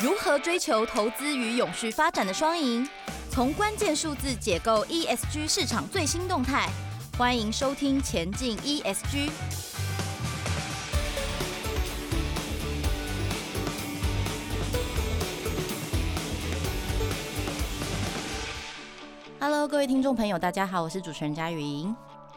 [0.00, 2.88] 如何追求投资与永续发展的双赢？
[3.30, 6.68] 从关键数字解构 ESG 市场最新动态。
[7.18, 9.28] 欢迎收听《前进 ESG》。
[19.40, 21.92] Hello，各位听众朋友，大家好，我是主持人佳云。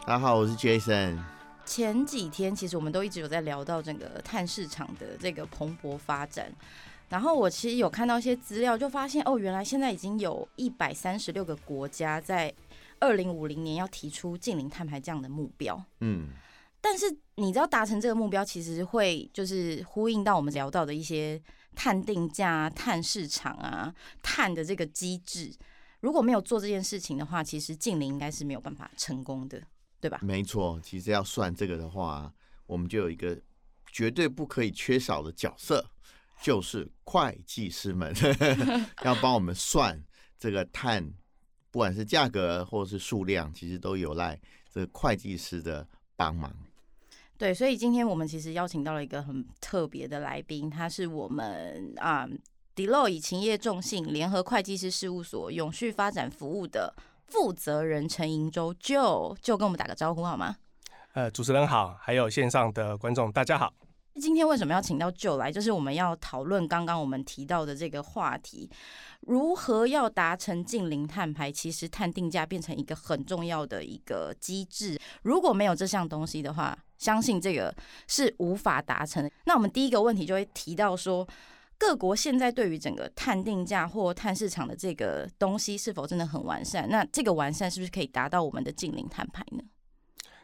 [0.08, 1.20] 大家好，我是 Jason。
[1.64, 6.52] 前几天其实我们都一直有在聊到整个碳市场的这个蓬勃发展。
[7.12, 12.52] 然后我其实有看到一些资料，就发现哦，原来现在已经有一百三十六个国家在
[13.02, 15.84] 二零五零年要提出近零碳排这样的目标。
[16.00, 16.30] 嗯，
[16.80, 21.40] 但是你知道达成这个目标，其实会就是呼应到我们聊到的一些
[21.76, 23.94] 碳定价、碳市场啊、
[24.24, 25.54] 碳的这个机制。
[26.00, 29.62] 如果没有做这件事情的话，其实近零应该是没有办法成功的，
[30.00, 30.18] 对吧？
[30.24, 32.34] 没错，其实要算这个的话，
[32.68, 33.38] 我们就有一个
[33.92, 35.86] 绝对不可以缺少的角色。
[36.42, 38.14] 就是会计师们
[39.06, 40.04] 要帮我们算
[40.40, 41.14] 这个碳，
[41.70, 44.40] 不管是价格或是数量，其实都有赖
[44.74, 46.52] 这个会计师的帮忙。
[47.38, 52.28] 对，所以今天我们其实邀请到了一个很特别的来宾，他是我们啊
[52.76, 56.94] Deloitte 勤业众信联合会计师事务所永续发展服务的
[57.28, 60.56] 负责人陈盈舟 Joe，就跟我们打个招呼好吗？
[61.14, 63.74] 呃，主持人好，还有线上的观众大家好。
[64.16, 65.52] 今天为什么要请到 Joe 来？
[65.52, 68.70] 就是我们要讨论刚刚我们提到的这个话题，
[69.22, 71.52] 如何要达成净零碳排？
[71.52, 75.00] 其实碳定价变成一个很重要的一个机制。
[75.24, 77.74] 如果没有这项东西的话，相信这个
[78.08, 79.32] 是无法达成的。
[79.46, 81.28] 那我们第一个问题就会提到说，
[81.78, 86.88] 各国现在对于整个碳定价或碳市场的这个东西是否真的很完善？
[86.90, 89.64] 那这个完善是不是可以达到我们的净零碳排呢？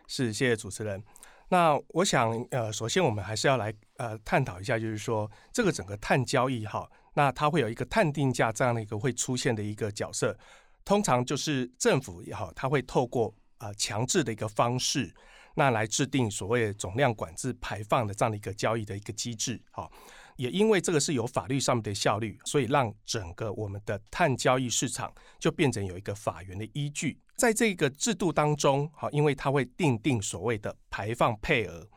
[0.08, 1.04] 是，谢谢主持人。
[1.50, 10.38] 那我想，呃，首先我们还是要来呃探讨一下，就是说这个整个碳交易哈，那它会有一个碳定价这样的一个会出现的一个角色，
[10.84, 15.14] 通常就是政府也好，它会透过呃强制的一个方式，
[15.56, 19.90] 那来制定所谓的总量管制排放的这样的一个交易的一个机制，哈，
[20.38, 27.20] 也因为这个是有法律上面的效率，所以让整个我们的碳交易市场就变成有一个法源的依据。
[27.36, 31.88] 在这个制度当中，好，因为它会定定所谓的排放配额。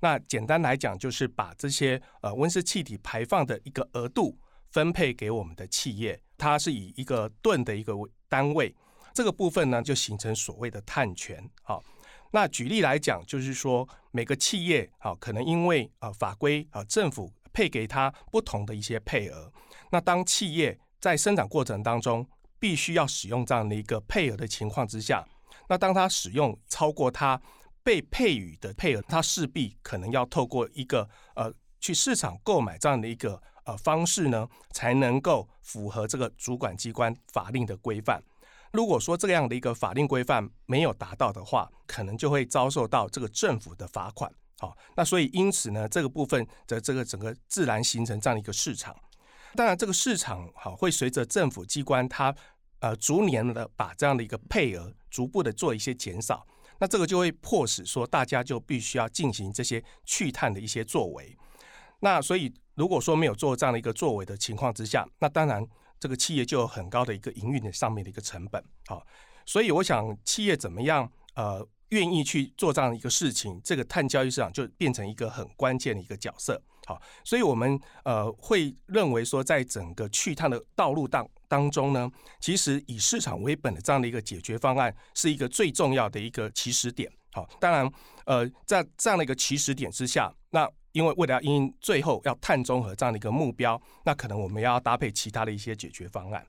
[0.00, 4.38] 那简单来讲，就是把这些呃温室气体排放的一个额度
[4.70, 7.94] 分配给我们的企业，它是以一个吨的一个
[8.28, 8.74] 单位。
[9.14, 11.48] 这个部分呢，就形成所谓的碳权。
[11.62, 11.82] 好，
[12.32, 19.50] 那举例来讲，就是说每个企业好，可能因为呃法规啊，政府配给他不同的一些配额。
[19.90, 22.28] 那当企业在生产过程当中，
[22.58, 25.26] 必须要使用这样的一个配额的情况之下，
[25.68, 27.40] 那当他使用超过他
[27.82, 38.22] 被配予的配额，他势必可能要透过一个呃去市场购买这样的一个呃方式呢，才能够符合这个主管机关法令的规范。
[38.72, 44.32] 如果说这样的一个法令规范没有达到的话，可能就会遭受到这个政府的罚款。
[44.58, 48.94] 好，那所以因此呢，这个部分的这个整个自然形成这样的一个市场。
[49.54, 52.34] 当然，这个市场好会随着政府机关它。
[52.80, 56.46] 呃，逐年的把这样的一个配额逐步的做一些减少，
[56.78, 61.34] 那这个就会迫使说大家就必须要进行这些去碳的一些作为。
[62.00, 65.66] 那所以如果说没有做这样的一个作为的情况之下，那当然
[65.98, 68.62] 这个企业就有很高的一个营运的上面的一个成本。
[68.84, 69.02] 好，
[69.46, 76.60] 所以我想企业怎么样呃愿意去做这样一个事情，这个碳交易市场就变成一个很关键的一个角色。
[76.86, 87.10] 好，所以我们呃会认为说，在整个去碳的道路当当中呢，其实以市场为本的这样的一个解决方案是一个最重要的一个起始点。
[87.32, 87.90] 好，当然
[88.26, 96.46] 呃在这样的一个起始点之下，那因为为了因最后要碳中和这样的一个目标，那可能我们要搭配其他的一些解决方案。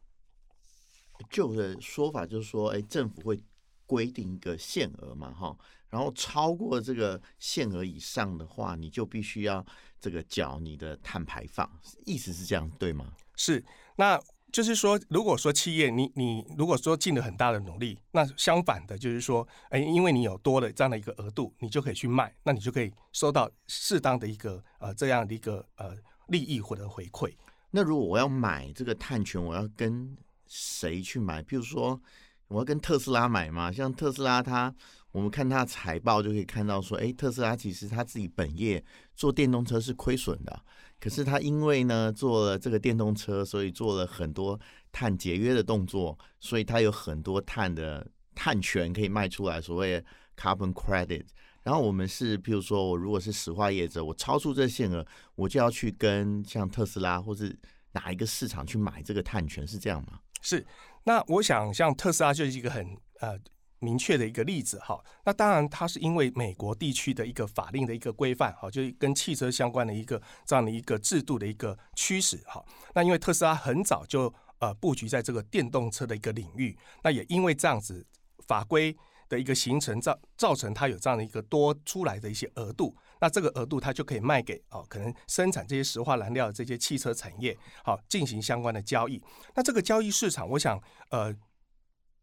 [1.30, 3.40] 旧的说法就是说，哎，政府会。
[3.86, 5.56] 规定一个限额嘛，哈，
[5.90, 9.66] 然后超过这个限额以上的话，你就必须要
[10.02, 11.70] 这个缴你的碳排放，
[12.06, 13.14] 意思是这样对吗？
[13.36, 13.64] 是，
[13.96, 14.20] 那
[14.52, 25.96] 就是说，如果说企业你你如果说尽了很大的努力，那相反的就是说，哎，因为你有多了这样的一个额度，你就可以去卖，那你就可以收到适当的一个呃这样的一个呃
[26.28, 27.34] 利益或者回馈。
[27.72, 30.18] 那如果我要买这个碳权，我要跟
[30.48, 31.42] 谁去买？
[31.44, 32.02] 比如说。
[32.48, 33.72] 我要跟特斯拉买嘛？
[33.72, 34.74] 像特斯拉它，
[35.12, 38.84] 我们看它财报就可以看到说，诶，特斯拉其实它自己本业
[39.16, 40.62] 做电动车是亏损的，
[41.00, 44.60] 可是它因为呢做了这个电动车，所以做了很多
[44.92, 48.06] 碳节约的动作，所以它有很多碳的
[48.36, 50.04] 碳权可以卖出来，所谓
[50.38, 51.26] carbon credit。
[51.64, 55.04] 然后我们是，譬如说我如果是石化业者，我超出这限额，
[55.34, 57.58] 我就要去跟像特斯拉或是
[57.94, 60.20] 哪一个市场去买这个碳权，是这样吗？
[60.44, 60.64] 是。
[61.06, 63.40] 那我想，像特斯拉就是一个很呃
[63.80, 65.00] 明确的一个例子哈。
[65.24, 72.66] 那当然，它是因为美国地区的一个法令的一个规范哈，就是跟汽车相关的一个这样的一个制度的一个驱使哈。
[72.94, 78.06] 那因为特斯拉很早就呃布局在这个电动车的一个领域，那也因为这样子
[78.48, 78.96] 法规
[79.30, 89.22] 的一个形成造造成它有这样的一个多出来的一些额度，那这个额度它就可以卖给哦可能生产这些石化燃料的这些汽车产业，好进行相关的交易。
[89.56, 91.36] 那这个交易市场，我想呃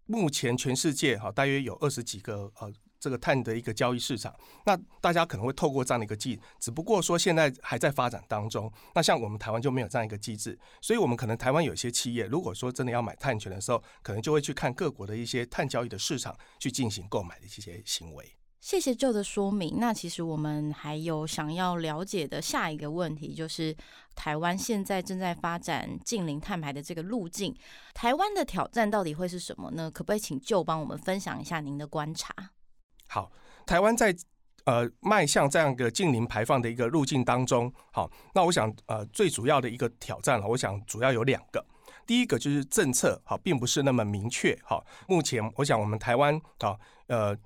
[0.06, 2.73] 目前全世界哈大约有二十几个呃。
[3.03, 4.33] 这个碳的一个交易市场，
[4.65, 8.73] 那大家可能会透过这样的一个机，只不过说现在还在发展当中。
[8.95, 18.37] 那像我们台湾就没有这样一个机制，所以我们可能台湾有些企业，如果说真的要买碳权的时候，可能就会去看各国的一些碳交易的市场去进行购买的一些行为。
[18.62, 19.79] 谢谢旧的说明。
[19.81, 23.76] 那其实我们还有想要了解的下一个问题，就是
[24.14, 27.53] 台湾现在正在发展近零碳排的这个路径，
[27.93, 29.91] 台湾的挑战到底会是什么呢？
[29.91, 32.32] 可不可以请旧帮我们分享一下您的观察？
[33.09, 33.32] 好，
[33.67, 34.14] 台湾在
[34.64, 41.67] 呃迈向这样一个近零排放的一个路径当中，好，那我想呃最主要的一个挑战了，我想主要有两个，
[42.06, 46.79] 第一个就是政策好，并不是那么明确，好，目前我想我们台湾啊，
[47.09, 47.37] 呃，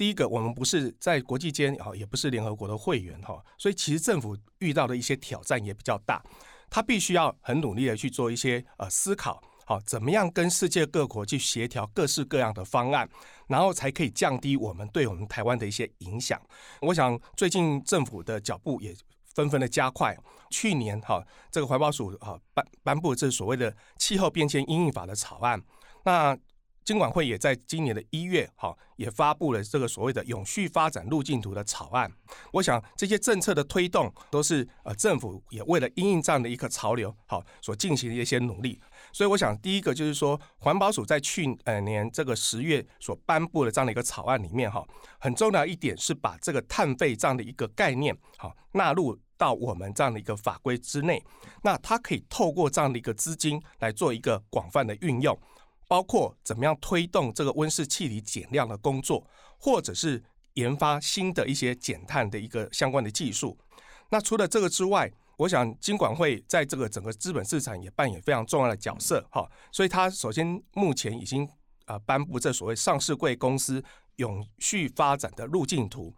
[0.00, 6.24] 第一个我们不是在国际间啊，也不是联合国的会员哈，所以其实政府遇到的一些挑战也比较大，
[6.70, 9.42] 他必须要很努力的去做一些呃思考。
[9.66, 13.06] 好，怎么样跟世界各国去协调各式各样的方案，
[13.46, 16.40] 然后才可以降低我们对我们台湾的一些影响？
[16.80, 18.96] 我想最近政府的脚步也
[19.34, 20.16] 纷纷的加快。
[20.48, 25.62] 去年哈，这个环保署哈颁颁布这所谓的气候变迁应应法的草案，
[26.06, 26.34] 那
[26.90, 32.10] 金管会也在今年的一月哈也发布了这个所谓的永续发展路径图的草案。
[32.54, 38.80] 我想这些政策的推动都是呃政府也为了因应这样的一个潮流好所进行的一些努力。
[39.12, 44.84] 所以我想，第一个就是说，环保署在去呃年这个十月所颁布的这样的一个草案里面，哈，
[45.20, 51.22] 很重要一点是把这个碳费这样的一个概念，好纳入到我们这样的一个法规之内。
[51.62, 55.38] 那它可以透过这样的一个资金来做一个广泛的运用，
[55.90, 59.26] 包括怎么样推动这个温室气体减量的工作，
[59.58, 60.22] 或者是
[60.54, 63.58] 研发新的一些减碳的一个相关的技术。
[64.10, 71.48] 那除了这个之外，我想金管会在这个整个资本市场也扮演非常重要的角色，哈，所以它首先目前已经
[71.86, 73.82] 啊颁布这所谓上市柜公司
[74.14, 76.14] 永续发展的路径图。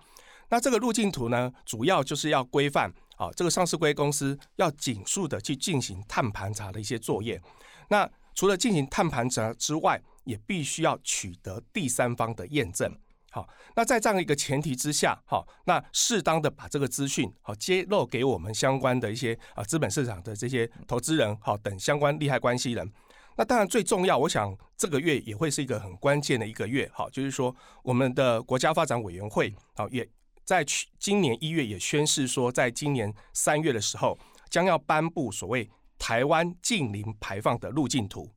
[0.50, 7.40] 那这个路径图呢，主要就是要规范啊这个上市柜公司要紧速的去进行碳盘查的一些作业。
[7.88, 12.96] 那除了进行碳盘查之外，也必须要取得第三方的验证。
[13.30, 22.92] 好，那在这样一个前提之下，好，那适当的把这个资讯好揭露给我们相关的一些啊资本市场的这些投资人好等相关利害关系人。
[23.36, 30.06] 那当然最重要，我想这个月也会是一个很关键的一个月，好，就是说我们的国家发展委员会好也
[30.44, 34.18] 在去今年一月也宣示说，在今年三月的时候
[34.50, 35.70] 将要颁布所谓
[36.02, 38.28] 台湾近零排放的路径图。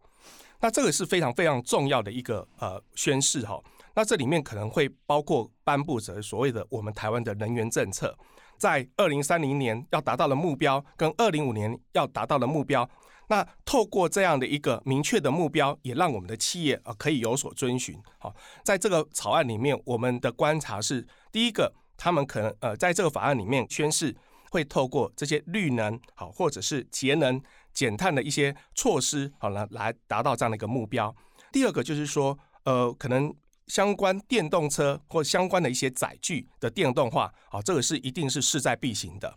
[0.62, 3.60] 那这个是非常非常重要的一个呃宣示哈。
[3.96, 8.16] 那这里面可能会包括颁布着所谓的我们台湾的能源政策，
[8.56, 12.88] 在二零三零年要达到的目标，跟二零五年要达到的目标。
[13.28, 18.00] 那透过这样的一个明确的目标，也让我们的企业啊可以有所遵循。
[18.20, 18.32] 好，
[18.64, 24.16] 在这个草案里面，我们的观察是，第一个，他们可能呃在这个法案里面宣誓
[24.52, 27.42] 会透过这些绿能好，或者是节能
[27.74, 31.16] 减碳的一些措施好来来达到这样的一个目标。
[31.52, 33.34] 第二个就是说，呃，可能。
[33.68, 39.36] 相关电动车或相关的一些载具的电动化，好，这个是一定是势在必行的。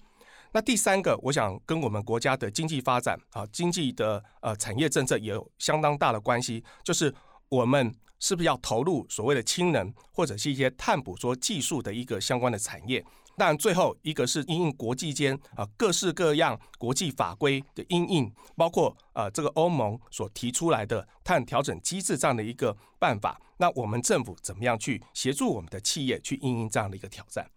[0.52, 7.10] 那第三个，我想跟我们国家的经济发展啊，经济的呃产业政策也有相当大的关系，就是
[7.48, 13.02] 我们是不是要投入所谓的氢能或者是一些碳捕捉技术的一个相关的产业。
[13.38, 27.48] 但，最后一个是因应国际间啊各式各样国际法规的因应，包括啊这个欧盟所提出来的碳调整机制这样的一个办法，那我们政府怎么样去协助我们的企业去因应这样的一个挑战？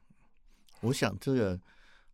[0.81, 1.59] 我想这个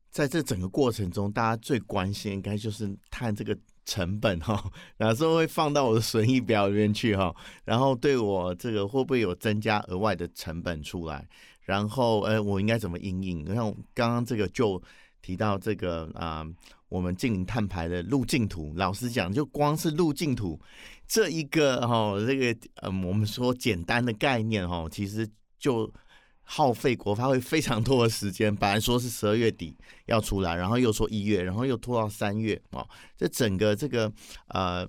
[0.10, 4.64] 在这整个过程中，大家最关心应该就是碳这个成本哈，
[5.00, 11.26] 哪时候会放到我的损益表里面去哈，然后对我这个会不会有增加额外的成本出来？
[11.62, 13.46] 然后，呃，我应该怎么因应？
[13.56, 14.82] 像刚刚这个就
[15.22, 16.46] 提到这个啊、
[16.90, 18.74] 我们净零碳排的路径图。
[18.76, 20.60] 老实讲，就光是路径图
[21.08, 25.28] 这一个哈、哦，这个嗯、我们说简单的概念哈、哦，其实
[25.60, 25.92] 就
[26.50, 28.56] 耗费国发会非常多的时间。
[28.56, 32.88] 本来说是十二月底要出来，然后又说一月，然后又拖到三月啊。
[33.18, 34.12] 这整个这个
[34.48, 34.88] 呃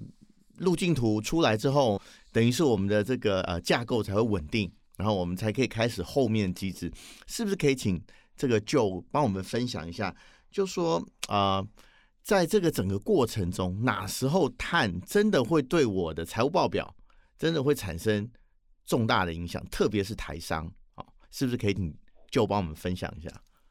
[0.58, 2.00] 路径图出来之后，
[2.32, 6.92] 等于是我们的这个呃架构才会稳定，然后我们才可以开始后面机制。
[7.26, 8.00] 是不是可以请
[8.36, 10.14] 这个 Joe 帮我们分享一下？
[10.50, 11.58] 就说啊。
[11.58, 11.68] 呃
[12.28, 16.94] 在这个整个过程中，哪时候碳真的会对我的财务报表
[17.38, 18.30] 真的会产生
[18.84, 19.64] 重大的影响？
[19.70, 20.70] 特别是台商，
[21.30, 21.94] 是不是可以你
[22.30, 23.30] 就帮我们分享一下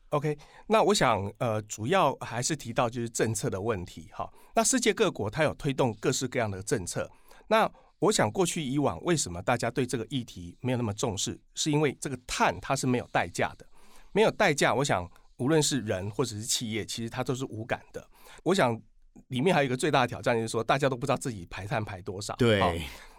[0.10, 0.38] ？OK，
[0.68, 4.32] 那我想，呃，主要还是提到就是政策的问题，哈。
[4.56, 7.10] 那世界各国它有推动各式各样的政策，
[7.48, 11.40] 那我想过去以往为什么大家对这个议题没有那么重视？
[11.56, 13.68] 是因为这个碳它是没有代价的，
[14.12, 18.08] 没有代价，我想无论是人或者是企业，其实它都是无感的。
[18.44, 18.80] 我想
[19.28, 22.36] 里面还有一个最大的挑战，就是说大家都不知道自己排碳排多少。
[22.36, 22.74] 对，哦，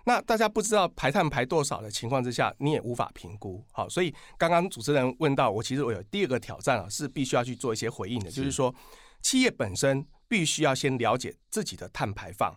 [0.05, 3.65] 那大家不知道排碳排多少的情况之下，你也无法评估。
[3.73, 8.75] 好，所以刚刚主持人问到我，其实我有第二个挑战啊，是必须要去做一些回应的，就是说
[9.21, 12.57] 企业本身必须要先了解自己的碳排放。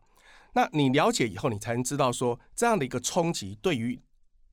[0.53, 4.01] 那你了解以后，你才能知道说这样的一个冲击对于。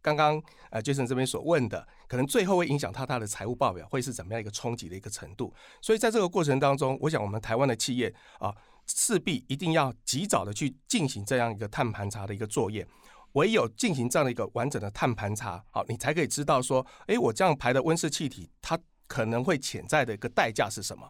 [0.01, 0.41] 刚刚
[0.71, 5.53] 呃，Jason 这边所问的，可能最后会影响到他的财务报表会是怎么样一个冲击的一个程度。
[5.83, 8.55] 所以在这个过程当中，我想我们台湾的企业啊，
[8.89, 12.87] 势必一定要及早的去进行这样一个碳盘查的一个作业。
[13.33, 18.77] 唯有进行这样的一个完整的碳盘查，好，你才可以知道说，诶，我这样排的温室气体，它
[19.07, 21.09] 可能会潜在的一个代价是什么。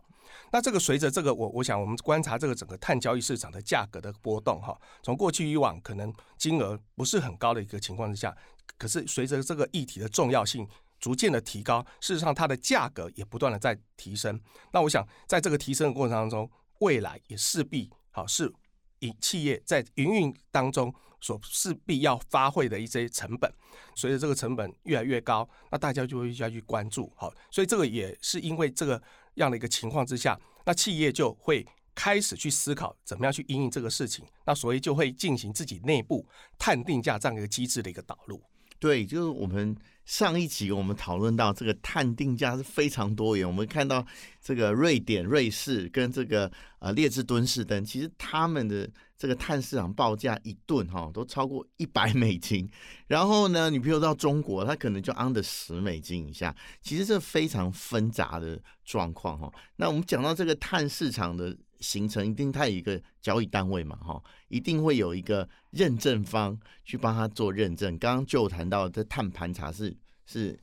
[0.52, 8.36] 那这个随着这个我我想我们观察这个整个碳交易市场的价格的波动哈，从过去以往可能金额不是很高的一个情况之下。
[8.76, 10.68] 可是随着这个议题的重要性
[10.98, 14.38] 逐渐的提高，事实上它的价格也不断的在提升。
[14.72, 18.52] 那我想在这个提升的过程当中，未来也势必好是
[19.00, 23.52] 以企业在营运当中所势必要发挥的一些成本。
[23.94, 27.12] 随着这个成本越来越高，那大家就会要去关注。
[27.16, 29.00] 好，所以这个也是因为这个
[29.34, 34.24] 样的一个情况之下，那企业就会开始去思考怎么样去因应这个事情。
[34.44, 36.26] 那所以就会进行自己内部
[36.58, 38.42] 碳定价这样一个机制的一个导入。
[38.78, 39.76] 对，就是我们
[40.08, 43.46] 上一集我们讨论到这个碳定价是非常多元。
[43.46, 44.02] 我们看到
[44.40, 48.88] 这个瑞典、瑞士跟这个呃列支敦士登，其实他们的
[49.18, 52.66] 这个碳市场报价一吨哈都超过一百美金。
[53.06, 56.56] 然后呢，你比如到中国，它可能就 under 十美金以下。
[56.80, 59.52] 其实这非常纷杂的状况哈。
[59.76, 61.54] 那我们讲到这个碳市场的。
[61.80, 67.96] 形成一定它有一个交易单位嘛，哈，一定会有一个认证方去帮他做认证。
[67.98, 70.58] 刚刚就谈到这碳盘查是是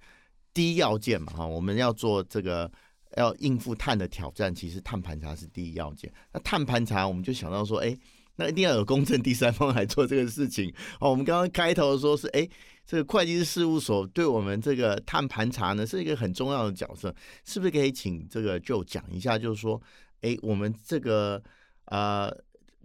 [0.53, 2.69] 第一要件嘛，哈，我们要做这个
[3.15, 6.11] 要应付碳的挑战，其实碳盘查是第一要件。
[6.33, 7.97] 那碳盘查我们就想到说，哎，
[8.35, 10.69] 那一定要有公正第三方来做这个事情。
[10.99, 12.45] 哦，我们刚刚开头说是，哎，
[12.85, 19.81] 这个会计师事务所对我们这个碳盘查呢是一个很重要的角色，是不是可以请这个就讲一下，就是说。
[20.25, 21.41] 哎，我们这个
[21.85, 22.31] 呃，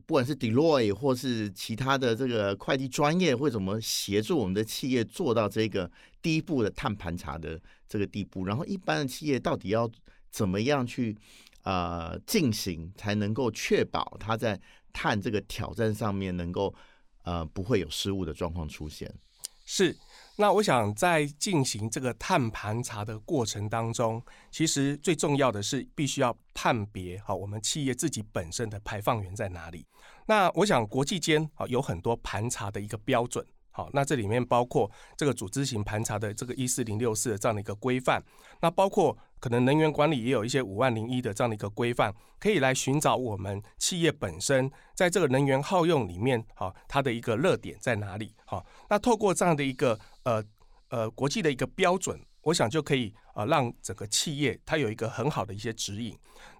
[0.04, 8.44] 不管是 Deloitte 或是其他的这个会计专业，会怎么协助我们的企业做到这个第一步的碳盘查的这个地步？
[8.44, 9.90] 然后，一般的企业到底要
[10.30, 11.16] 怎么样去
[11.62, 14.61] 呃进行，才能够确保它在
[14.92, 16.75] 碳这个挑战上面能够
[17.25, 19.11] 呃不会有失误的状况出现？
[19.64, 19.97] 是。
[20.37, 29.85] 那我想在进行这个碳盘查的过程当中，其实最重要的是必须要判别好我们企业自己本身的排放源在哪里。
[30.27, 33.45] 那我想国际间啊有很多盘查的一个标准。
[33.81, 38.23] 好，那这里面包括这个组织型盘查的这个一四零六四的这样的一个规范，
[38.61, 48.35] 那包括可能能源管理也有一些五万零一的这样的一个规范，可以来寻找我们企业本身在这个能源耗用里面，好，它的一个热点在哪里？
[48.45, 50.45] 好，那透过这样的一个呃
[50.91, 56.15] 呃国际的一个标准，我想就可以啊让整个企业它有一个很好的一些指引。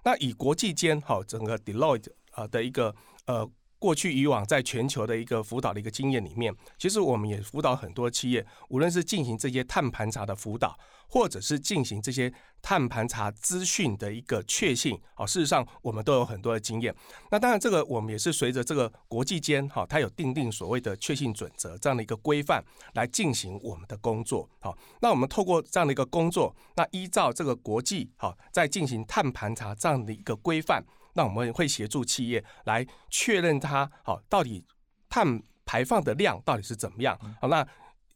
[0.05, 2.95] 那以国际间好整个 Deloitte 啊的一个
[3.27, 3.47] 呃。
[3.81, 16.95] 过去以往在全球的一个辅导的一个经验里面，其实我们也辅导很多企业，无论是进行这些碳盘查的辅导，或者是进行这些碳盘查资讯的一个确信，啊，事实上我们都有很多的经验。
[17.31, 24.47] 那当然，这个我们也是随着这个国际间哈，它有订定所谓的确信准则这样的一个规范来进行我们的工作。
[24.61, 30.85] 好，那我们透过这样的一个工作，那依照这个国际好在进行碳盘查这样的一个规范。
[31.15, 34.65] 那我们会协助企业来确认它好到底
[35.09, 37.67] 碳排放的量到底是怎么样好，那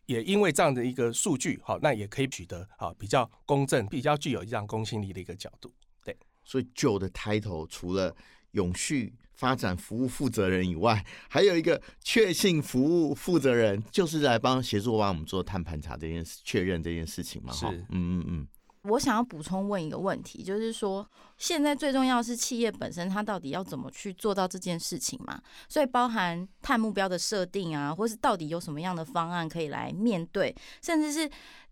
[0.06, 5.72] 也因为这样的一个数据好，那也可以取得好比较公正、比较具有这样公信力的一个角度。
[6.04, 8.14] 对，所以 Joe 的 title 除了
[8.50, 17.52] 永续发展服务负责人以外，还有一个确信服务负责人，就是来帮协助帮我们做碳盘查这件事，确认这件事情嘛。
[17.52, 18.48] 哈，嗯嗯嗯。
[18.84, 25.40] 我想要补充问一个问题，就是说，现在最重要是企业本身它到底要怎么去做到这件事情嘛？
[25.68, 31.30] 所以包含碳目标的设定啊，或是到底有什么样的方案可以来面对，甚至是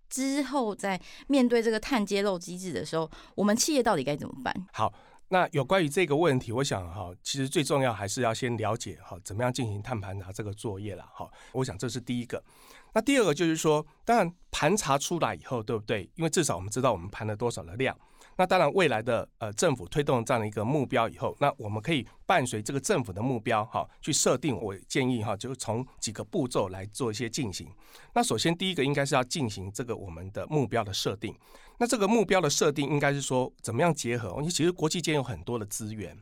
[0.08, 4.66] 之后在面对这个碳揭露机制的时候，我们企业到底该怎么办？
[4.72, 4.92] 好。
[5.28, 11.26] 那有关于这个问题，我想哈，其实最重要还是要先了解哈，怎么样进行碳盘查这个作业了哈。
[11.52, 12.44] 我想这是第一个。
[12.94, 16.10] 那第二个就是说，当然盘查出来以后，对不对？
[16.14, 17.96] 因为至少我们知道我们盘了多少的量。
[18.38, 24.58] 那当然未来的呃政府推动这样的一个目标以后，那我们可以伴随这个政府的目标哈，去设定。
[24.58, 27.68] 我建议哈，就是从几个步骤来做一些进行。
[28.14, 31.34] 那首先第一个应该是要进行这个我们的目标的设定。
[31.78, 34.30] 那这个目标的设定应该是说，怎么样结合？
[34.38, 36.16] 因为其实国际间有很多的资源，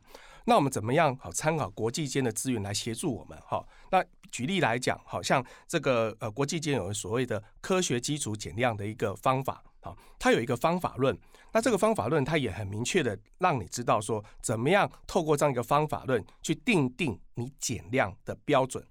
[0.45, 3.39] 那我们怎么样好参考国际间的资源来协助我们？
[3.41, 11.17] 哈，那举例来讲，好像这个呃国际间有所谓的科学基础减量的一个方法，好，它有一个方法论。
[11.53, 18.85] 那这个方法论它也很明确的让你知道说，怎么样透过这样一个方法论去定定你减量的标准。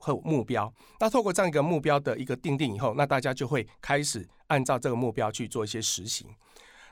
[0.00, 6.28] 和目标，那透过这样一个目标的一个定定以后，那大家就会开始按照这个目标去做一些实行。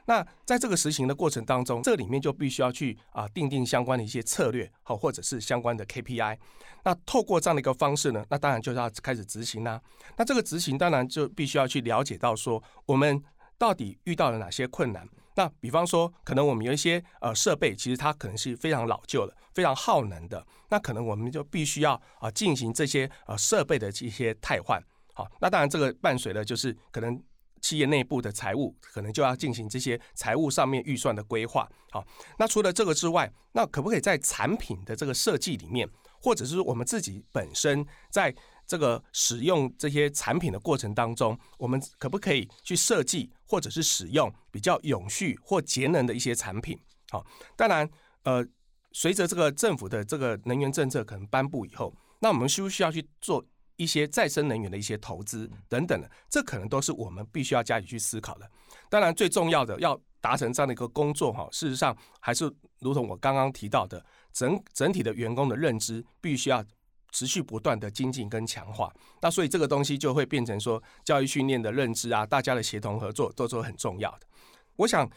[0.07, 6.39] 那在这个实行的过程当中，这里面就必须要去啊定定相关的一些策略，好，或者是相关的 KPI。
[6.85, 9.81] 那透过这样的一个方式呢，那当然就是要开始执行啦。
[10.17, 13.23] 那这个执行当然就必须要去了解到说，我们
[13.59, 15.09] 到底遇到了哪些困难。
[15.35, 20.47] 那比方说，可能我们有一些呃设备，其实它可能是非常老旧的，非常耗能的。
[20.71, 24.83] 那可能我们就必须要啊进行这些呃设备的这些汰换。
[25.13, 27.23] 好，那当然这个伴随的就是可能
[27.67, 31.69] 企业内部的财务可能就要进行这些财务上面预算的规划。
[31.91, 32.07] 好，
[32.39, 35.89] 那除了这个之外，那可不可以在产品的这个设计里面，
[36.23, 38.33] 或者是我们自己本身在
[38.69, 46.79] 这个使用这些产品的过程当中，我们可不可以去设计或者是使用比较永续或节能的一些产品？
[47.11, 47.89] 好，当然，
[48.23, 48.47] 呃，
[48.93, 53.45] 随着这个政府的这个能源政策可能颁布以后，那我们需不需要去做
[53.77, 56.11] 一些再生能源的一些投资等等的？
[56.29, 58.51] 这可能都是我们必须要加以去思考的。
[58.89, 66.65] 当然，最重要的要达成这样的一个工作，哈，事实上还是如同我刚刚提到的，整整体的员工的认知必须要。
[67.13, 74.27] 持续不断的精进跟强化，那所以这个东西就会变成说，教育训练的认知啊，大家的协同合作都是很重要的。
[74.75, 75.09] 我想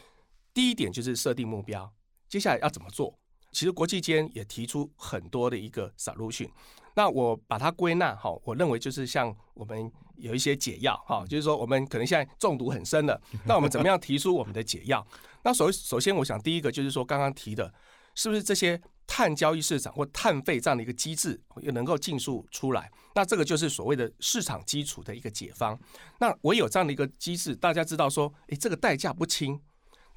[0.53, 1.91] 第一点就是设定目标，
[2.29, 3.18] 接下来要怎么做？
[3.51, 6.49] 其实国际间也提出很多的一个 solution，
[6.95, 15.05] 那我把它归纳哈，我认为就是像我们有一些解药哈，就是说我们可能现在中毒很深了， 那我们怎么样提出我们的解药？
[15.43, 17.73] 那首首先我想第一个就是说刚刚提的，
[18.15, 18.81] 是不是这些？
[19.11, 25.75] 碳交易市场或碳费这样的一个机制又能够尽速出来，那这个就是所谓的市场基础的一个解方。
[26.19, 29.59] 那唯有这样的一个机制，大家知道说，诶，这个代价不轻。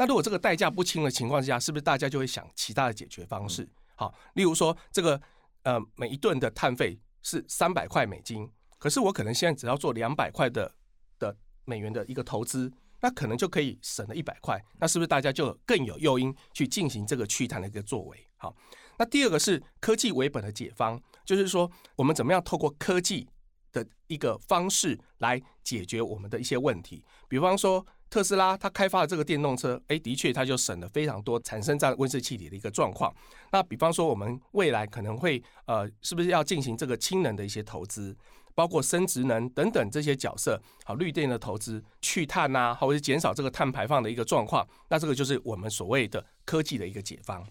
[0.03, 3.69] 那如果这个代价不轻的情况之下，是不是大家就会想其他的解决方式？
[3.95, 5.21] 好，例如说这个
[5.63, 10.75] 呃每一吨的碳费是三百块美金，可是我可能现在只要做两百块的
[11.21, 12.69] 的美元的一个投资，
[13.01, 14.61] 那可能就可以省了一百块。
[14.81, 18.27] 那是不是大家就更有诱因去进行这个去碳的一个作为？
[18.37, 18.53] 好。
[18.99, 23.29] 那第二个是科技为本的解方，就是说我们怎么样透过科技
[23.71, 27.05] 的一个方式来解决我们的一些问题。
[27.29, 33.11] 比方说特斯拉它开发的这个电动车，诶，的确它就省了非常多产生这样温室气体的一个状况。
[33.53, 38.15] 那比方说我们未来可能会呃，是不是要进行这个氢能的一些投资，
[38.55, 44.69] 包括生质能等等这些角色，好，绿电的投资，去碳呐，或者是减少这个碳排放的一个状况。
[44.91, 47.43] 那这个就是我们所谓的科技的一个解方。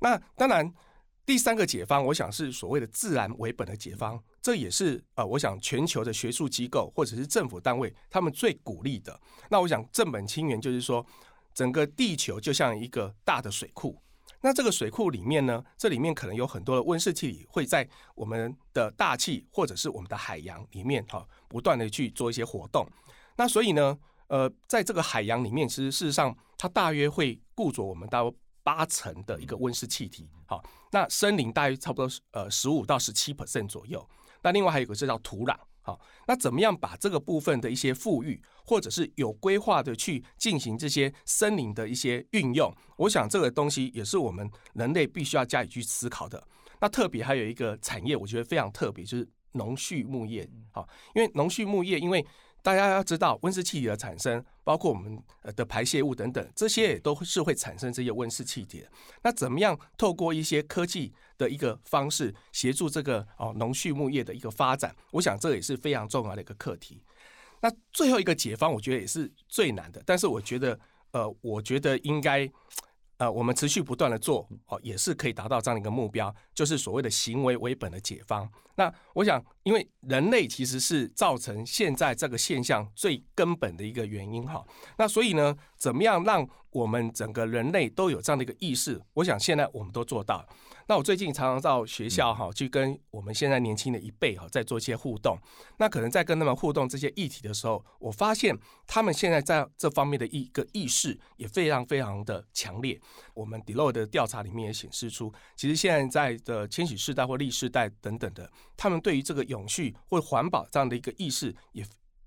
[0.00, 0.68] 那当然，
[1.28, 9.20] 第三个解方，我想是所谓的自然为本的解方，这也是呃，我想全球的学术机构或者是政府单位他们最鼓励的。
[9.50, 11.04] 那我想正本清源就是说，
[11.52, 14.00] 整个地球就像一个大的水库，
[14.40, 22.90] 那这个水库里面呢，这里面可能有很多的温室气体会在我们的大气或者是我们的海洋里面哈，不断的去做一些活动。
[23.36, 28.32] 那所以呢，呃，在这个海洋里面，其实事实上它大约会固着我们到。
[28.68, 34.06] 八成的一个温室气体，好，那森林大约差不多呃十五到十七 percent 左右。
[34.42, 42.70] 那另外还有一个这叫土壤，好，那怎么样把这个部分的一些富裕，或者是有规划的去进行这些森林的一些运用？
[42.98, 46.46] 我想这个东西也是我们人类必须要加以去思考的。
[46.78, 52.22] 那特别还有一个产业，我觉得非常特别，就是农畜牧业，好，因为农畜牧业因为
[52.62, 55.22] 大家要知道，温室气体的产生，包括我们
[55.56, 58.88] 的排泄物等等，这些也都是会产生这些温室气体的。
[59.22, 64.94] 那怎么样透过一些科技的一个方式，协助这个哦农畜牧业的一个发展？
[65.12, 67.02] 我想这也是非常重要的一个课题。
[67.60, 70.78] 那最后一个解方，我觉得也是最难的，但是我觉得，
[71.12, 72.50] 呃，我觉得应该。
[73.18, 78.48] 呃，我们持续不断的做，哦，也是可以达到这样的一个目标，就是所谓的行为为本的解方。
[78.78, 84.64] 那我想，因为人类其实是造成现在这个现象最根本的一个原因哈。
[84.96, 89.02] 那所以呢，怎么样让我们整个人类都有这样的一个意识？
[89.14, 90.46] 我想现在我们都做到。
[90.86, 95.36] 那我最近常常到学校哈，去跟我们现在年轻的一辈哈，在做一些互动。
[95.76, 102.98] 那可能在跟他们互动这些议题的时候，我发现他们现在在这方面的一个意识也非常非常的强烈。
[103.34, 111.84] 我们 Deloitte 的调查里面也显示出，其实现在在的千禧世代或 Z 世代等等的，他们对于这个永续或环保这样的一个意识也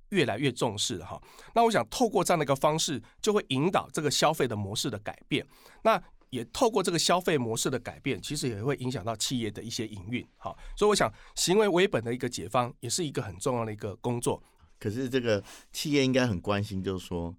[0.10, 1.22] 越来越重视哈。
[1.56, 5.46] 那我想透过这样的一个方式，就会引导这个消费的模式的改变。
[5.84, 6.02] 那
[6.32, 10.26] 也透过这个消费模式的改变，其实也会影响到企业的一些营运。
[10.38, 14.42] 好，所以我想行为为本的一个解方，也是一个很重要的一个工作。
[14.80, 17.36] 可是这个企业应该很关心，就是说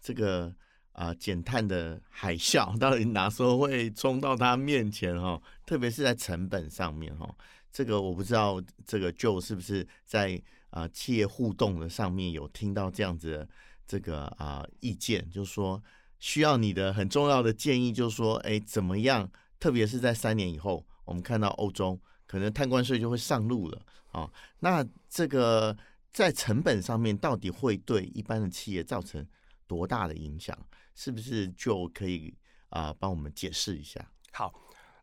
[0.00, 0.54] 这个
[0.92, 5.42] 啊减碳的海啸到底哪时候会冲到他面前哈？
[5.66, 7.28] 特别是在成本上面哈，
[7.76, 13.48] 这个我不知道这个 Joe 是不是在啊企业互动的上面有听到这样子的
[13.86, 15.82] 这个啊意见，就是说。
[16.18, 19.30] 需要你的很重要的建议，就是说，哎，怎么样？
[19.60, 24.32] 特别是在三年以后，我们看到欧洲可能碳关税就会上路了啊。
[24.60, 25.76] 那这个
[26.10, 29.24] 在成本上面到底会对一般的企业造成
[29.66, 30.56] 多大的影响？
[30.94, 32.34] 是不是就可以
[32.70, 34.10] 啊帮我们解释一下？
[34.32, 34.54] 好，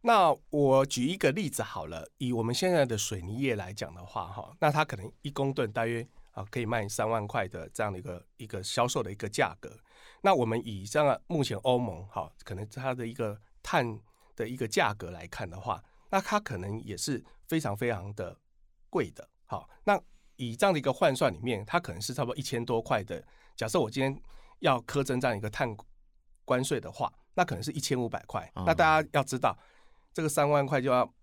[0.05, 9.79] 那我举一个例子好了，以我们现在的水泥业来讲的话，哈，那它可能一公吨大约啊可以卖三万块的这样的一个一个销售的一个价格。
[10.21, 13.97] 那我们以这样目前欧盟哈，可能它的一个碳
[14.35, 18.37] 的一个价格来看的话，那它可能也是非常非常的
[18.89, 19.25] 贵的。
[19.45, 19.97] 好，那
[20.35, 23.25] 以这样的一个换算里面，它可能是差不多一千多块的。
[23.55, 24.21] 假设我今天
[24.59, 25.73] 要苛征这样一个碳
[26.43, 28.51] 关税的话，那可能是一千五百块。
[28.65, 29.57] 那大家要知道，
[30.13, 31.13] 这个三万块就要。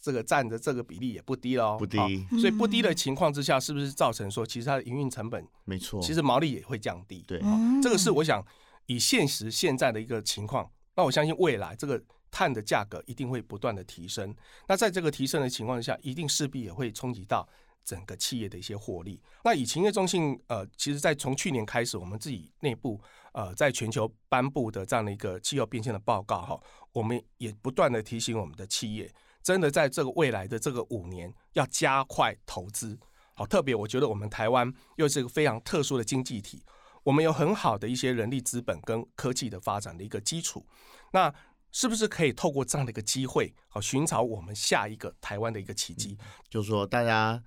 [0.00, 1.96] 这个占的这个比例也不低喽，不低，
[2.38, 7.24] 所以不低的情况之下，是不是造成说，其实它的营运成本没错，其实毛利也会降低。
[7.26, 7.40] 对，
[7.82, 8.44] 这个是我想
[8.84, 11.98] 以现实现在的一个情况，那我相信未来这个
[12.30, 14.36] 碳的价格一定会不断的提升。
[14.68, 17.48] 那在这个提升的情况下，一定势必也会冲击到
[17.82, 19.18] 整个企业的一些获利。
[19.42, 23.00] 那以勤业中心呃，其实在从去年开始，我们自己内部
[23.32, 26.60] 呃，在全球颁布的这样的一个气候变迁的报告哈，
[26.94, 29.12] 我们也不断的提醒我们的企业。
[29.42, 32.98] 真的在这个未来的这个五年，要加快投资。
[33.34, 36.62] 好，特别我觉得我们台湾又是一个非常特殊的经济体，
[37.02, 40.64] 我们有很好的一些人力资本跟科技的发展的一个基础。
[41.12, 41.30] 那
[41.70, 46.16] 是不是可以透过这样的一个机会，好寻找我们下一个台湾的一个奇迹？
[46.48, 47.42] 就是说，大家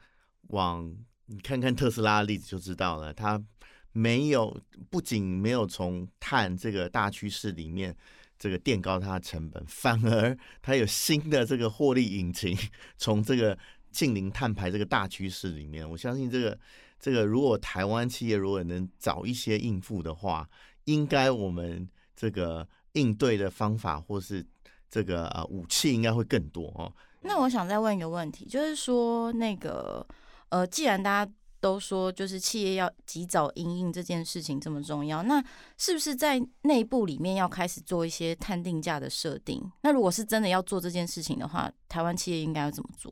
[0.50, 3.44] 往你看看特斯拉的例子就知道了，它
[3.92, 4.56] 没有
[4.92, 7.98] 不仅没有从碳这个大趋势里面。
[8.40, 12.58] 这个垫高它的成本，反而它有新的这个获利引擎，
[12.98, 13.58] 从这个
[13.92, 16.58] 近零碳排这个大趋势里面，我相信这个
[17.00, 20.48] 这个如果台湾企业如果能早一些应付的话，
[20.86, 24.46] 应该我们这个应对的方法或是
[24.90, 26.94] 这个呃武器应该会更多哦。
[27.22, 30.06] 那我想再问一个问题，就是说那个
[30.50, 31.32] 呃，既然大家。
[31.60, 35.44] 都说就是企业要及早应应这件事情这么重要，那
[35.78, 39.72] 是不是在内部里面要开始做一些碳定价的设定？
[39.82, 43.12] 那如果是真的要做这件事情的话，台湾企业应该要怎么做？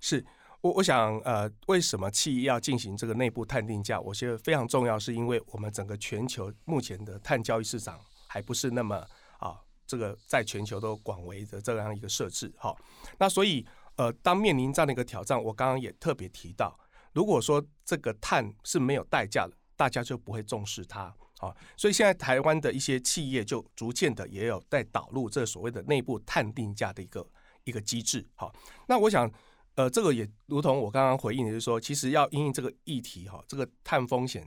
[0.00, 0.24] 是
[0.62, 4.00] 我我想呃，为什么企业要进行这个内部碳定价？
[4.00, 8.96] 我觉得非常重要，是因为我们整个全球目前的碳交易市场还不是那么
[9.38, 12.52] 啊，这个在全球都广为的这样一个设置。
[12.58, 12.76] 好，
[13.18, 13.64] 那所以
[13.96, 16.76] 呃，当面临这样的一个挑战，我刚刚也特别提到。
[17.12, 21.54] 如果说这个碳是没有代价的，大家就不会重视它啊。
[21.76, 27.26] 所以现在台湾的一些企业就逐渐的也有在导入这所谓的内部碳定价的一个
[27.64, 28.24] 一个机制。
[28.34, 28.54] 好，
[28.86, 29.30] 那我想，
[29.74, 34.46] 呃，这个也如同我刚刚回应的，就是说，其实要因应这个议题哈，这个碳风险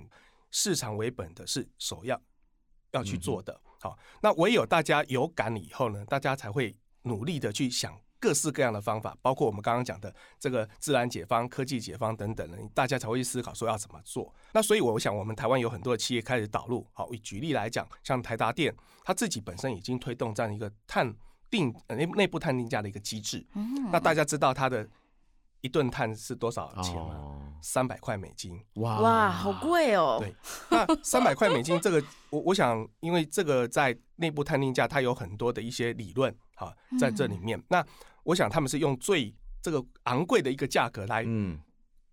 [0.51, 2.21] 市场为本的是首要
[2.91, 3.59] 要去做的。
[3.81, 7.99] 好，那唯有大家有感了以后呢，大家才会努力的去想。
[8.23, 14.33] 各式各样的方法，包括我们刚刚讲的这个自然解方、科技解方等等的，大家才会去思考说要怎么做。
[14.53, 16.87] 那所以我想，我们台湾有很多的企业开始导入。
[16.93, 21.13] 好，以举例来讲，像台达电，它自己本身已经推动这样一个碳
[21.51, 23.45] 定内内部碳定价的一个机制。
[23.91, 24.87] 那大家知道它的
[25.59, 27.59] 一吨碳是多少钱吗？
[27.61, 28.57] 三百块美金。
[28.75, 30.17] 哇哇，好贵哦！
[30.21, 30.33] 对，
[30.69, 37.57] 那三百块美金这个， 我我想，因为这个在内部探定价，它有很多的一些理论哈，在这里面。
[37.57, 37.85] 嗯、那
[38.23, 41.59] 我想他们是用最这个昂贵的一个价格来，嗯，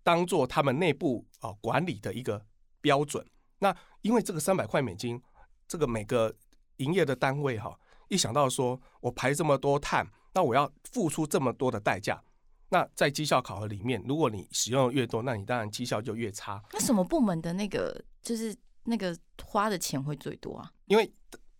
[0.03, 2.45] 当做他们内部啊管理的一个
[2.81, 3.25] 标准。
[3.59, 5.21] 那因为这个三百块美金，
[5.67, 6.35] 这个每个
[6.77, 7.77] 营业的单位哈，
[8.09, 12.21] 一想到说我排这么多碳，那我要付出这么多的代价。
[12.69, 16.63] 那在绩效考核里面，如果你使用的越多，那你当然绩效就越差。
[16.71, 20.71] 那什么部门的那个就是那个花的钱会最多啊？
[20.85, 21.13] 因为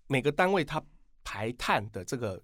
[0.08, 0.82] 每个单位它
[1.24, 2.42] 排碳的这个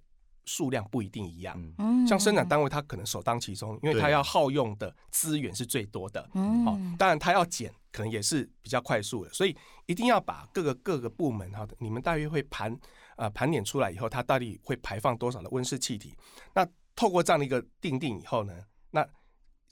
[0.48, 1.56] 数量不一定一样。
[1.78, 6.28] 嗯，像生产单位它可能首当其冲，因为它要耗用的资源是最多的。
[6.34, 9.56] 嗯，好，当然它要减可能也是比较快速的，所以
[9.86, 12.76] 一定要把各个各个部门哈，你们大约会盘
[13.18, 16.16] 啊盘点出来以后，它到底会排放多少的温室气体？
[16.56, 18.54] 那透过这样的一个定定以后呢，
[18.90, 19.08] 那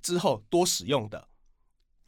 [0.01, 1.27] 之后多使用的，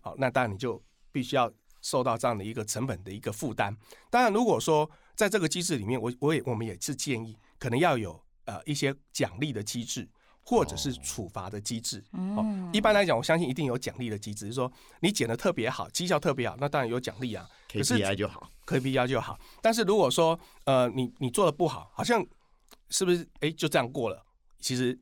[0.02, 1.52] 好，那当然你就必须要
[1.82, 3.76] 受到这样的一个成本的一个负担。
[4.10, 10.10] 当然，如果说在这个机制里面，我我也我们也是建议，可能要有呃一些奖励的机制，
[10.44, 12.04] 或者是处罚的机制。
[12.12, 14.70] 哦，一般来讲，我相信一定有奖励的机制，就是说
[15.02, 19.40] 你剪的特别好，绩效特别好，那当然有奖励啊，KPI 就好，KPI 就好。
[19.62, 22.26] 但是如果说呃你你做的不好，好像
[22.90, 24.26] 是不是哎、欸、就这样过了？
[24.60, 25.00] 其实。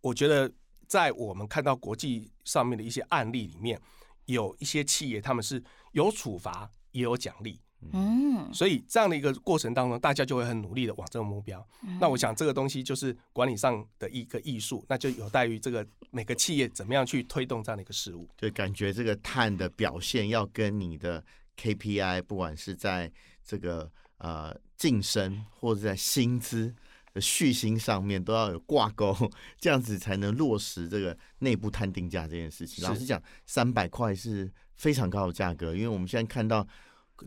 [0.00, 0.52] 我觉得，
[0.86, 3.80] 在我们看到国际上面的一些案例里面，
[4.26, 7.58] 有一些企业他们是有处罚也有奖励，
[7.92, 11.64] 嗯，所以这样的一个过程当中，大家就会很努力的往这个目标。
[12.00, 18.28] 那我想这个东西就是管理上的一个艺术，那就有待于这个每个企业怎么样去推动这样的一个事物。
[18.36, 21.24] 就感觉这个碳的表现要跟你的
[21.56, 23.10] KPI，不管是在
[23.44, 26.74] 这个呃晋升或者在薪资。
[27.20, 29.16] 续薪上面都要有挂钩，
[29.60, 32.82] 这样子才能落实这个内部碳定价这件事情。
[32.82, 36.66] 老实讲，三百块是非常高的价格，因为我们现在看到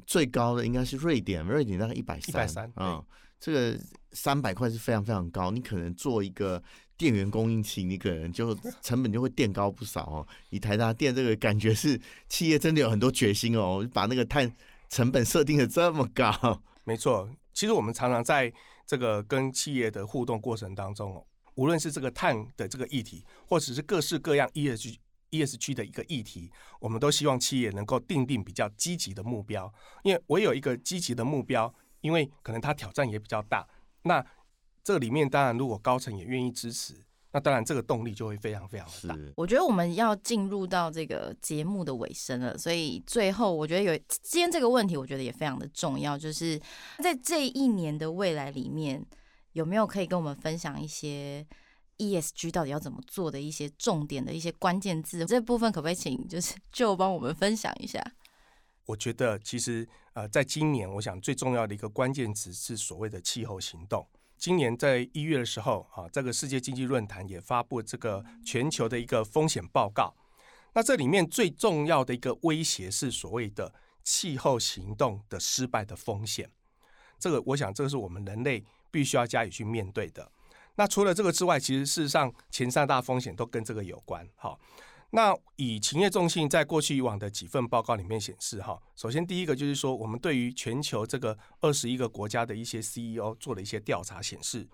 [0.06, 3.04] 最高的应该是瑞典，瑞典大概一百三，一百三啊，
[3.40, 3.80] 这个
[4.12, 5.52] 三百块是非常非常高。
[5.52, 6.62] 你可能做一个
[6.98, 10.28] 电源供应器，你可能就成本就会垫高不少哦。
[10.52, 14.52] 以台达电这个感觉是企业真的有很多决心哦，把那个碳
[14.90, 16.62] 成本设定的这么高。
[16.84, 18.54] 没错，其实我们常常在。
[18.90, 21.22] 这个跟企业的互动过程当中哦，
[21.56, 24.96] 无论是这个碳的这个议题，或者是各式各样 ESG
[25.32, 29.72] ESG 的一个议题，我们都希望企业能够定定比较积极的目标。
[30.04, 33.68] 因为我有一个积极的目标，因为可能它挑战也比较大。
[34.04, 34.26] 那
[34.84, 37.04] 这里面当然，如果高层也愿意支持。
[37.34, 39.16] 那当然，这个动力就会非常非常大。
[39.36, 46.60] 我觉得我们要进入到这个节目的尾声了，所以最后我觉得有今天这个问题，我觉得也非常的重要，就是
[47.04, 49.06] 在这一年的未来里面，
[49.52, 51.46] 有没有可以跟我们分享一些
[51.98, 55.26] ESG 到底要怎么做的一些重点的一些关键字？
[55.28, 58.04] 这部分可不可以请就是 就帮我们分享一下？
[58.86, 64.08] 我觉得其实呃，在今年，我想最重要的一个关键词是所谓的气候行动。
[64.38, 70.16] 今年在一月的时候，啊，这个世界经济论坛也发布这个全球的一个风险报告。
[70.74, 76.52] 那这里面最重要的一个威胁是所谓的气候行动的失败的风险。
[77.20, 80.32] 这个我想，这个是我们人类必须要加以去面对的。
[80.78, 84.28] 那除了这个之外，其实事实上前三大风险都跟这个有关。
[84.36, 84.60] 好。
[85.12, 94.68] 那以勤业众信在过去以往的几份报告里面显示，哈，首先第一个就是说，我们对于全球这个二十一个国家的一些 CEO 做了一些调查，显示，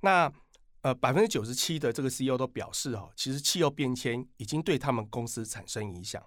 [0.00, 0.32] 那
[0.80, 6.24] 呃百分之九十七的这个 CEO 都表示，哈，其实气候变迁已经对他们公司产生影响。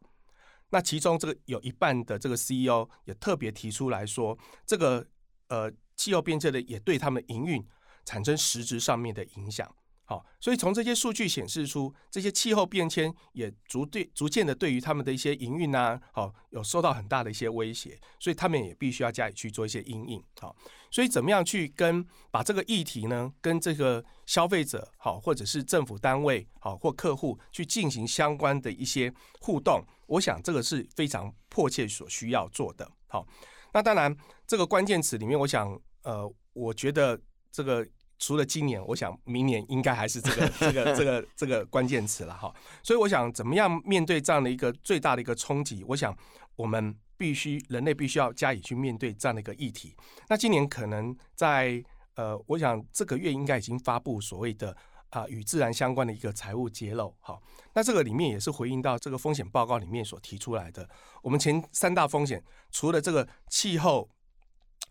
[0.69, 4.37] 那其中这个有一半的这个 CEO 也特别提出来说，
[4.67, 5.03] 这个
[5.47, 7.65] 呃气候变迁的也对他们营运
[8.07, 9.69] 产生实质上面的影响。
[10.09, 20.23] 好，所以从这些数据显示出，这些气候变迁也逐对逐渐的对于他们的一些营运啊，好有受到很大的一些威胁，所以他们也必须要加以去做一些因应。
[20.39, 20.55] 好，
[20.89, 32.89] 所以怎么样去跟把这个议题呢，跟这个消费者好，或者是政府单位好或客户去进行相关的一些互动，我想这个是非常迫切所需要做的。
[33.07, 33.27] 好，
[33.73, 34.15] 那当然
[34.47, 37.19] 这个关键词里面，我想呃，我觉得
[37.51, 37.85] 这个。
[38.19, 42.53] 除了今年，我想明年应该还是这个 这个这个这个关键词了哈。
[42.81, 45.83] 所以我想怎么样面对这样的一个最大的一个冲击？
[45.83, 46.15] 我想
[46.55, 49.95] 我们必须人类必须要加以去面对这样的一个议题。
[50.29, 51.83] 那今年可能在
[52.15, 54.75] 呃，我想这个月应该已经发布所谓的
[55.11, 57.15] 啊与自然相关的一个财务揭露。
[57.19, 57.39] 好，
[57.75, 60.89] 那这个里面也是回应到这个风险报告里面所提出来的。
[61.21, 64.09] 我们前三大风险，除了这个气候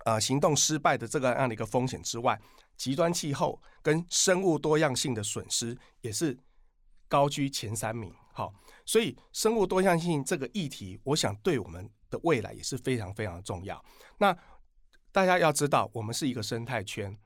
[0.05, 2.41] 啊行动失败的这个样的一个风险之外，
[2.77, 6.39] 极端气候跟生物多样性的损失也是
[7.09, 8.13] 高居前三名。
[8.33, 8.53] 好，
[8.85, 13.83] 所以生物多样性这个议题，我想对我们的未来也是非常非常重要。
[14.19, 14.37] 那
[15.11, 17.17] 大家要知道，我们是一个生态圈，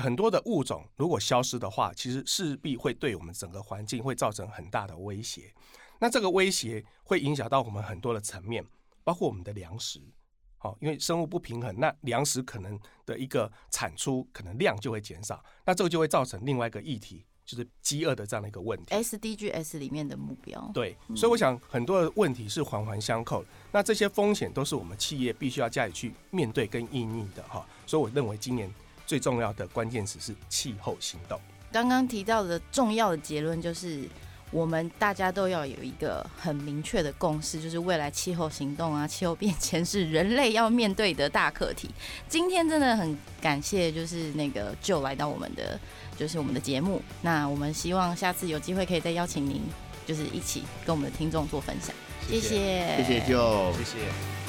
[0.00, 5.54] 很多的物种如果消失的话，其实势必会对我们整个环境会造成很大的威胁。
[6.00, 8.66] 那这个威胁会影响到我们很多的层面，
[9.04, 10.00] 包括我们的粮食。
[10.66, 17.24] 好，因为生物不平衡，那粮食可能的一个产出可能量就会减少，那这个就会造成另外一个议题。
[17.44, 20.68] 就是饥饿的这样的一个问题，SDGs 里面的目标。
[20.74, 23.44] 对，所以我想很多的问题是环环相扣。
[23.70, 27.64] 那这些风险都是我们企业必须要加以去面对跟应对的哈。
[27.86, 28.68] 所以我认为今年
[29.06, 31.40] 最重要的关键词是气候行动。
[31.70, 34.08] 刚刚提到的重要的结论就是。
[34.50, 41.90] 我们大家都要有一个很明确的共识，就是未来气候行动啊，气候变迁是人类要面对的大课题。
[42.28, 45.78] 今天真的很感谢，就是那个 Joe 来到我们的，
[46.16, 47.02] 就是我们的节目。
[47.22, 49.60] 那我们希望下次有机会可以再邀请您，
[50.06, 51.94] 就是一起跟我们的听众做分享。
[52.28, 54.45] 谢谢，谢谢 Joe，谢谢。